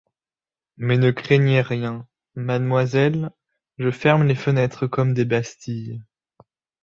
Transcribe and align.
Mais 0.77 0.97
ne 0.97 1.11
craignez 1.11 1.61
rien, 1.61 2.07
mademoiselle, 2.33 3.29
je 3.77 3.91
ferme 3.91 4.25
les 4.25 4.33
fenêtres 4.33 4.87
comme 4.87 5.13
des 5.13 5.25
bastilles. 5.25 6.01